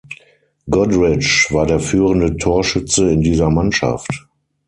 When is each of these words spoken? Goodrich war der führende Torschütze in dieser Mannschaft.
Goodrich 0.67 1.45
war 1.53 1.67
der 1.67 1.79
führende 1.79 2.35
Torschütze 2.35 3.11
in 3.11 3.21
dieser 3.21 3.51
Mannschaft. 3.51 4.27